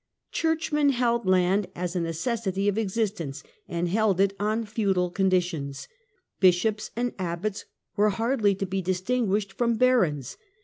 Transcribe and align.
Churchmen 0.31 0.89
held 0.93 1.27
land 1.27 1.67
as 1.75 1.95
a 1.95 1.99
neces 1.99 2.41
sity 2.47 2.67
of 2.67 2.75
existence, 2.75 3.43
and 3.67 3.87
held 3.87 4.19
it 4.19 4.33
on 4.39 4.65
feudal 4.65 5.11
conditions. 5.11 5.87
Bishops 6.39 6.89
and 6.95 7.13
abbots 7.19 7.65
were 7.95 8.09
hardly 8.09 8.55
to 8.55 8.65
be 8.65 8.81
distinguished 8.81 9.53
from 9.53 9.75
barons. 9.75 10.37